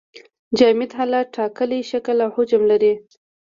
[0.57, 2.93] جامد حالت ټاکلی شکل او حجم لري.